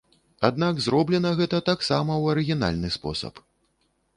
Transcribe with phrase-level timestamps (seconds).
[0.47, 3.35] Аднак зроблена гэта таксама ў арыгінальны спосаб.